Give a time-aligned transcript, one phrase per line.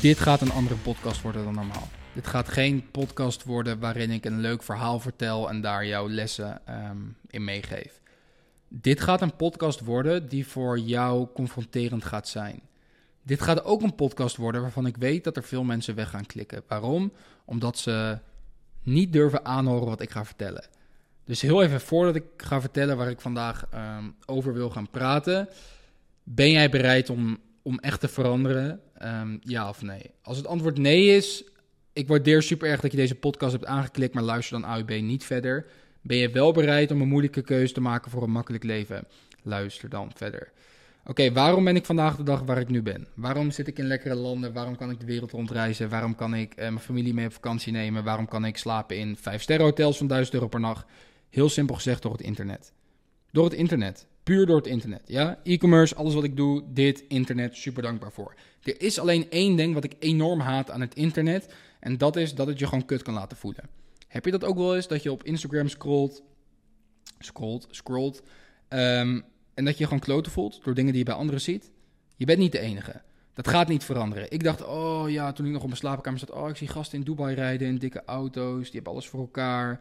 [0.00, 1.88] Dit gaat een andere podcast worden dan normaal.
[2.14, 6.66] Dit gaat geen podcast worden waarin ik een leuk verhaal vertel en daar jouw lessen
[6.66, 6.96] ehm,
[7.26, 8.00] in meegeef.
[8.68, 12.60] Dit gaat een podcast worden die voor jou confronterend gaat zijn.
[13.22, 16.26] Dit gaat ook een podcast worden waarvan ik weet dat er veel mensen weg gaan
[16.26, 16.62] klikken.
[16.68, 17.12] Waarom?
[17.44, 18.18] Omdat ze
[18.82, 20.64] niet durven aanhoren wat ik ga vertellen.
[21.28, 25.48] Dus heel even voordat ik ga vertellen waar ik vandaag ehm, over wil gaan praten,
[26.22, 28.80] ben jij bereid om, om echt te veranderen?
[28.94, 30.10] Ehm, ja of nee?
[30.22, 31.44] Als het antwoord nee is,
[31.92, 35.24] ik waardeer super erg dat je deze podcast hebt aangeklikt, maar luister dan AUB niet
[35.24, 35.66] verder.
[36.00, 39.06] Ben je wel bereid om een moeilijke keuze te maken voor een makkelijk leven?
[39.42, 40.52] Luister dan verder.
[41.04, 43.06] Oké, waarom ben ik vandaag de dag waar ik nu ben?
[43.14, 44.52] Waarom zit ik in lekkere landen?
[44.52, 45.88] Waarom kan ik de wereld rondreizen?
[45.88, 48.04] Waarom kan ik eh, mijn familie mee op vakantie nemen?
[48.04, 50.86] Waarom kan ik slapen in 5-sterren hotels van 1000 euro per nacht?
[51.30, 52.72] Heel simpel gezegd door het internet.
[53.30, 54.06] Door het internet.
[54.22, 55.02] Puur door het internet.
[55.06, 55.40] Ja?
[55.42, 58.34] E-commerce, alles wat ik doe, dit, internet, super dankbaar voor.
[58.62, 61.54] Er is alleen één ding wat ik enorm haat aan het internet.
[61.80, 63.68] En dat is dat het je gewoon kut kan laten voelen.
[64.08, 64.88] Heb je dat ook wel eens?
[64.88, 66.22] Dat je op Instagram scrolt,
[67.18, 68.22] scrolt, scrolt.
[68.68, 71.70] Um, en dat je je gewoon kloten voelt door dingen die je bij anderen ziet.
[72.16, 73.00] Je bent niet de enige.
[73.34, 74.32] Dat gaat niet veranderen.
[74.32, 76.98] Ik dacht, oh ja, toen ik nog op mijn slaapkamer zat, oh, ik zie gasten
[76.98, 79.80] in Dubai rijden in dikke auto's, die hebben alles voor elkaar.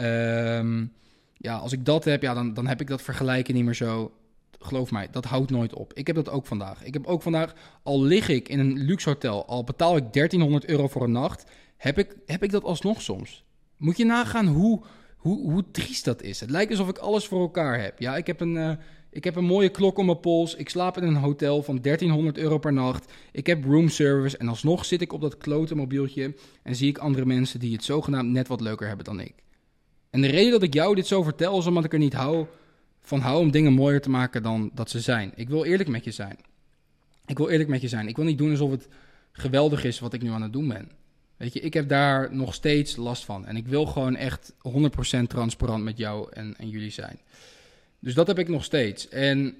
[0.00, 0.92] Um,
[1.36, 4.12] ja, als ik dat heb, ja, dan, dan heb ik dat vergelijken niet meer zo.
[4.58, 5.92] Geloof mij, dat houdt nooit op.
[5.92, 6.84] Ik heb dat ook vandaag.
[6.84, 10.66] Ik heb ook vandaag, al lig ik in een luxe hotel, al betaal ik 1300
[10.66, 11.44] euro voor een nacht,
[11.76, 13.44] heb ik, heb ik dat alsnog soms.
[13.76, 14.82] Moet je nagaan hoe,
[15.16, 16.40] hoe, hoe triest dat is.
[16.40, 17.98] Het lijkt alsof ik alles voor elkaar heb.
[17.98, 18.72] Ja, ik heb een, uh,
[19.10, 20.54] ik heb een mooie klok om mijn pols.
[20.54, 23.12] Ik slaap in een hotel van 1300 euro per nacht.
[23.32, 27.26] Ik heb roomservice en alsnog zit ik op dat klote mobieltje en zie ik andere
[27.26, 29.34] mensen die het zogenaamd net wat leuker hebben dan ik.
[30.10, 32.46] En de reden dat ik jou dit zo vertel is omdat ik er niet hou
[33.00, 35.32] van hou om dingen mooier te maken dan dat ze zijn.
[35.34, 36.38] Ik wil eerlijk met je zijn.
[37.26, 38.08] Ik wil eerlijk met je zijn.
[38.08, 38.88] Ik wil niet doen alsof het
[39.32, 40.90] geweldig is wat ik nu aan het doen ben.
[41.36, 43.46] Weet je, ik heb daar nog steeds last van.
[43.46, 47.20] En ik wil gewoon echt 100% transparant met jou en, en jullie zijn.
[47.98, 49.08] Dus dat heb ik nog steeds.
[49.08, 49.56] En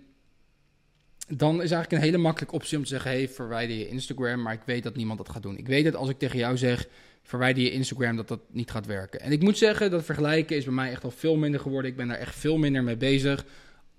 [1.28, 4.42] dan is eigenlijk een hele makkelijke optie om te zeggen: hey, verwijder je Instagram.
[4.42, 5.58] Maar ik weet dat niemand dat gaat doen.
[5.58, 6.86] Ik weet dat als ik tegen jou zeg:
[7.28, 9.20] verwijder je Instagram, dat dat niet gaat werken.
[9.20, 11.90] En ik moet zeggen, dat vergelijken is bij mij echt al veel minder geworden.
[11.90, 13.44] Ik ben daar echt veel minder mee bezig.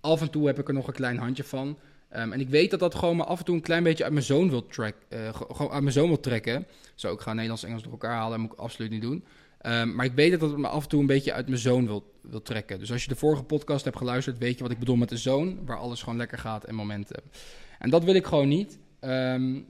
[0.02, 1.68] Af en toe heb ik er nog een klein handje van.
[2.16, 4.14] Um, en ik weet dat dat gewoon me af en toe een klein beetje uit
[4.14, 6.68] mijn zoon wil, track, uh, gewoon mijn zoon wil trekken.
[6.96, 9.24] Zo, ik ga Nederlands en Engels door elkaar halen, dat moet ik absoluut niet doen.
[9.66, 11.86] Um, maar ik weet dat het me af en toe een beetje uit mijn zoon
[11.86, 12.80] wil, wil trekken.
[12.80, 15.18] Dus als je de vorige podcast hebt geluisterd, weet je wat ik bedoel met de
[15.18, 15.66] zoon.
[15.66, 17.22] Waar alles gewoon lekker gaat en momenten.
[17.80, 18.78] En dat wil ik gewoon niet.
[19.02, 19.66] Um,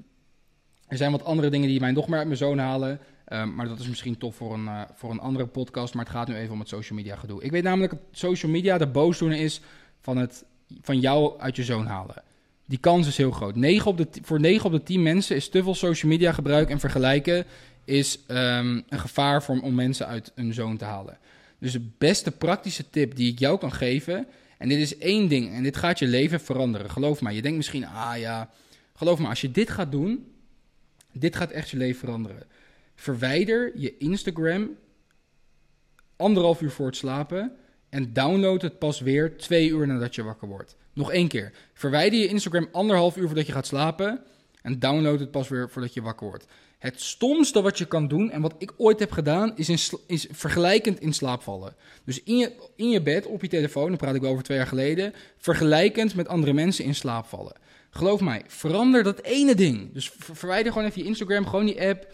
[0.87, 2.99] er zijn wat andere dingen die mij nog meer uit mijn zoon halen.
[3.33, 5.93] Um, maar dat is misschien tof voor een, uh, voor een andere podcast.
[5.93, 7.43] Maar het gaat nu even om het social media gedoe.
[7.43, 9.61] Ik weet namelijk dat social media de boosdoener is
[10.01, 10.43] van, het,
[10.81, 12.23] van jou uit je zoon halen.
[12.65, 13.55] Die kans is heel groot.
[13.55, 16.69] 9 op de, voor 9 op de 10 mensen is te veel social media gebruik
[16.69, 17.45] en vergelijken
[17.85, 21.17] is um, een gevaar voor, om mensen uit hun zoon te halen.
[21.59, 25.53] Dus de beste praktische tip die ik jou kan geven, en dit is één ding,
[25.53, 26.89] en dit gaat je leven veranderen.
[26.89, 28.49] Geloof mij, je denkt misschien, ah ja,
[28.95, 30.31] geloof me, als je dit gaat doen,
[31.11, 32.43] dit gaat echt je leven veranderen.
[32.99, 34.77] Verwijder je Instagram
[36.15, 37.51] anderhalf uur voor het slapen
[37.89, 40.75] en download het pas weer twee uur nadat je wakker wordt.
[40.93, 41.53] Nog één keer.
[41.73, 44.23] Verwijder je Instagram anderhalf uur voordat je gaat slapen
[44.61, 46.45] en download het pas weer voordat je wakker wordt.
[46.77, 50.27] Het stomste wat je kan doen en wat ik ooit heb gedaan, is, in is
[50.31, 51.75] vergelijkend in slaap vallen.
[52.03, 54.57] Dus in je, in je bed, op je telefoon, dan praat ik wel over twee
[54.57, 57.55] jaar geleden, vergelijkend met andere mensen in slaap vallen.
[57.89, 59.93] Geloof mij, verander dat ene ding.
[59.93, 62.07] Dus verwijder gewoon even je Instagram, gewoon die app.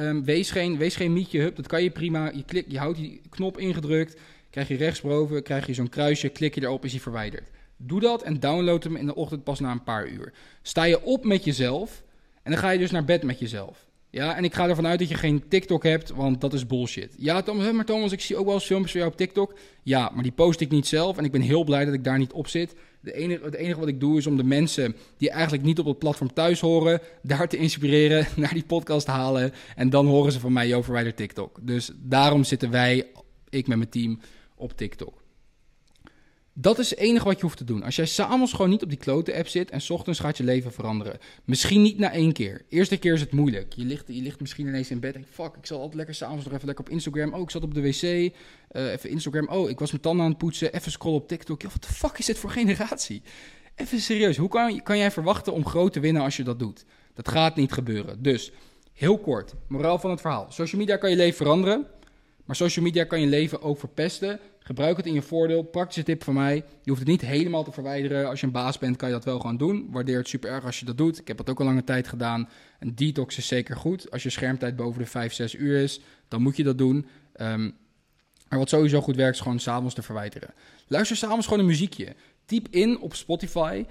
[0.00, 2.30] Um, wees, geen, wees geen mietje dat kan je prima.
[2.34, 4.16] Je, klik, je houdt die knop ingedrukt,
[4.50, 7.50] krijg je rechtsboven, krijg je zo'n kruisje, klik je erop, is hij verwijderd.
[7.76, 10.32] Doe dat en download hem in de ochtend pas na een paar uur.
[10.62, 12.02] Sta je op met jezelf
[12.42, 13.86] en dan ga je dus naar bed met jezelf.
[14.16, 17.14] Ja, en ik ga ervan uit dat je geen TikTok hebt, want dat is bullshit.
[17.18, 19.58] Ja, Thomas, maar Thomas, ik zie ook wel filmpjes van jou op TikTok.
[19.82, 22.18] Ja, maar die post ik niet zelf en ik ben heel blij dat ik daar
[22.18, 22.74] niet op zit.
[23.00, 25.86] De enige, het enige wat ik doe is om de mensen die eigenlijk niet op
[25.86, 29.52] het platform thuis horen, daar te inspireren, naar die podcast halen.
[29.74, 31.58] En dan horen ze van mij, over verwijder TikTok.
[31.62, 33.06] Dus daarom zitten wij,
[33.48, 34.20] ik met mijn team,
[34.54, 35.25] op TikTok.
[36.58, 37.82] Dat is het enige wat je hoeft te doen.
[37.82, 40.44] Als jij s'avonds gewoon niet op die klote app zit en s ochtends gaat je
[40.44, 41.18] leven veranderen.
[41.44, 42.64] Misschien niet na één keer.
[42.68, 43.72] Eerste keer is het moeilijk.
[43.72, 46.44] Je ligt, je ligt misschien ineens in bed en fuck, ik zal altijd lekker s'avonds
[46.44, 47.34] nog even lekker op Instagram.
[47.34, 48.02] Oh, ik zat op de wc.
[48.02, 48.30] Uh,
[48.92, 49.48] even Instagram.
[49.48, 50.72] Oh, ik was mijn tanden aan het poetsen.
[50.72, 51.62] Even scrollen op TikTok.
[51.62, 53.22] Wat de fuck is dit voor generatie?
[53.74, 54.36] Even serieus.
[54.36, 56.84] Hoe kan, kan jij verwachten om groot te winnen als je dat doet?
[57.14, 58.22] Dat gaat niet gebeuren.
[58.22, 58.52] Dus,
[58.92, 59.54] heel kort.
[59.68, 60.46] Moraal van het verhaal.
[60.50, 61.86] Social media kan je leven veranderen.
[62.46, 64.40] Maar social media kan je leven ook verpesten.
[64.58, 65.62] Gebruik het in je voordeel.
[65.62, 66.54] Praktische tip van mij.
[66.54, 68.28] Je hoeft het niet helemaal te verwijderen.
[68.28, 69.88] Als je een baas bent, kan je dat wel gewoon doen.
[69.90, 71.20] Waardeer het super erg als je dat doet.
[71.20, 72.48] Ik heb dat ook al lange tijd gedaan.
[72.80, 74.10] Een detox is zeker goed.
[74.10, 77.06] Als je schermtijd boven de 5, 6 uur is, dan moet je dat doen.
[77.40, 77.74] Um,
[78.48, 80.54] maar wat sowieso goed werkt, is gewoon s'avonds te verwijderen.
[80.86, 82.14] Luister s'avonds gewoon een muziekje.
[82.44, 83.84] Typ in op Spotify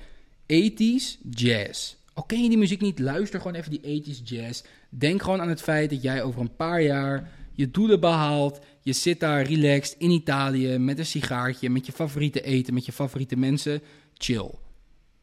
[0.53, 1.95] 80s jazz.
[2.13, 4.63] Al ken je die muziek niet, luister gewoon even die 80s jazz.
[4.89, 8.59] Denk gewoon aan het feit dat jij over een paar jaar je doelen behaalt.
[8.81, 12.91] Je zit daar relaxed in Italië met een sigaartje, met je favoriete eten, met je
[12.91, 13.81] favoriete mensen.
[14.13, 14.51] Chill.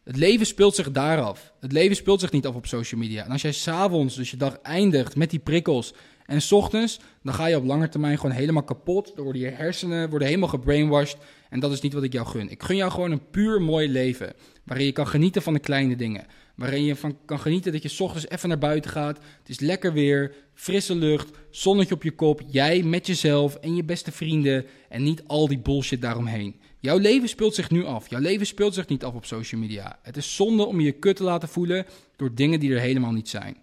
[0.05, 1.53] Het leven speelt zich daar af.
[1.61, 3.25] Het leven speelt zich niet af op social media.
[3.25, 5.95] En als jij s'avonds, dus je dag eindigt met die prikkels.
[6.27, 9.13] En s ochtends, dan ga je op lange termijn gewoon helemaal kapot.
[9.15, 11.17] Dan worden je hersenen worden helemaal gebrainwashed.
[11.51, 12.51] En dat is niet wat ik jou gun.
[12.51, 14.33] Ik gun jou gewoon een puur mooi leven.
[14.65, 16.27] Waarin je kan genieten van de kleine dingen.
[16.63, 19.17] Waarin je van kan genieten dat je s ochtends even naar buiten gaat.
[19.17, 22.43] Het is lekker weer, frisse lucht, zonnetje op je kop.
[22.47, 24.67] Jij met jezelf en je beste vrienden.
[24.89, 26.61] En niet al die bullshit daaromheen.
[26.79, 28.11] Jouw leven speelt zich nu af.
[28.11, 29.99] Jouw leven speelt zich niet af op social media.
[30.03, 31.87] Het is zonde om je kut te laten voelen
[32.17, 33.57] door dingen die er helemaal niet zijn.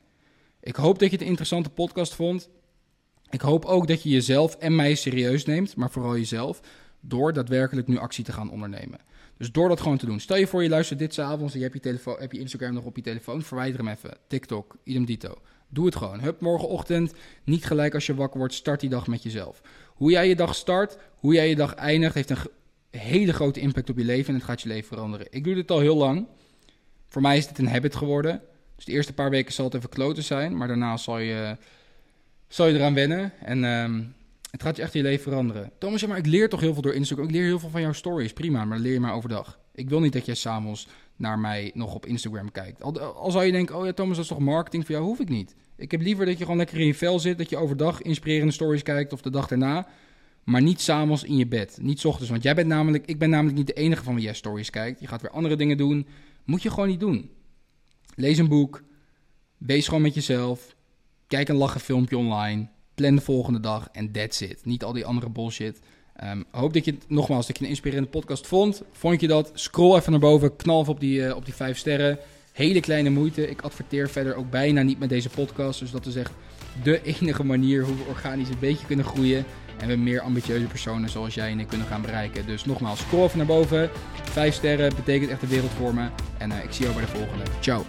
[0.61, 2.49] Ik hoop dat je het een interessante podcast vond.
[3.29, 6.61] Ik hoop ook dat je jezelf en mij serieus neemt, maar vooral jezelf,
[6.99, 8.99] door daadwerkelijk nu actie te gaan ondernemen.
[9.37, 10.19] Dus door dat gewoon te doen.
[10.19, 12.83] Stel je voor, je luistert dit s'avonds en je hebt je, heb je Instagram nog
[12.83, 13.41] op je telefoon.
[13.41, 14.17] Verwijder hem even.
[14.27, 15.37] TikTok, idem dito.
[15.69, 16.19] Doe het gewoon.
[16.19, 17.13] Hup, morgenochtend,
[17.43, 19.61] niet gelijk als je wakker wordt, start die dag met jezelf.
[19.85, 22.37] Hoe jij je dag start, hoe jij je dag eindigt, heeft een
[22.89, 25.27] hele grote impact op je leven en het gaat je leven veranderen.
[25.29, 26.27] Ik doe dit al heel lang.
[27.07, 28.41] Voor mij is dit een habit geworden.
[28.75, 31.57] Dus de eerste paar weken zal het even kloten zijn, maar daarna zal je,
[32.47, 33.31] zal je eraan wennen.
[33.39, 34.01] En ehm,
[34.59, 35.71] het gaat je echt je leven veranderen.
[35.77, 37.27] Thomas, ja, maar ik leer toch heel veel door Instagram.
[37.27, 38.33] Ik leer heel veel van jouw stories.
[38.33, 39.59] Prima, maar leer je maar overdag.
[39.73, 42.83] Ik wil niet dat jij s'avonds naar mij nog op Instagram kijkt.
[42.83, 45.07] Al, al zou je denken, oh ja, Thomas, dat is toch marketing voor jou?
[45.07, 45.55] Hoef ik niet.
[45.75, 47.37] Ik heb liever dat je gewoon lekker in je vel zit.
[47.37, 49.87] Dat je overdag inspirerende stories kijkt of de dag daarna.
[50.43, 51.77] Maar niet s'avonds in je bed.
[51.81, 52.29] Niet s ochtends.
[52.29, 54.99] Want jij bent namelijk, ik ben namelijk niet de enige van wie jij stories kijkt.
[54.99, 56.07] Je gaat weer andere dingen doen.
[56.45, 57.29] Moet je gewoon niet doen.
[58.15, 58.83] Lees een boek.
[59.57, 60.75] Wees gewoon met jezelf.
[61.27, 62.69] Kijk een lachen filmpje online.
[62.99, 63.89] Plan de volgende dag.
[63.91, 64.59] En that's it.
[64.63, 65.79] Niet al die andere bullshit.
[66.23, 68.81] Um, hoop dat je nogmaals, dat je een inspirerende podcast vond.
[68.91, 69.51] Vond je dat?
[69.53, 70.55] Scroll even naar boven.
[70.55, 72.17] Knal op die, uh, op die vijf sterren.
[72.51, 73.49] Hele kleine moeite.
[73.49, 75.79] Ik adverteer verder ook bijna niet met deze podcast.
[75.79, 76.31] Dus dat is echt
[76.83, 79.45] de enige manier hoe we organisch een beetje kunnen groeien.
[79.77, 82.45] En we meer ambitieuze personen zoals jij en ik kunnen gaan bereiken.
[82.45, 83.89] Dus nogmaals, scroll even naar boven.
[84.23, 86.09] Vijf sterren betekent echt de wereld voor me.
[86.37, 87.43] En uh, ik zie jou bij de volgende.
[87.59, 87.85] Ciao.